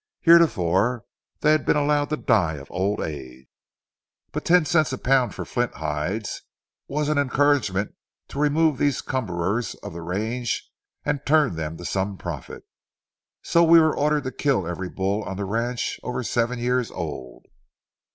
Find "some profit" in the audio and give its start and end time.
11.85-12.63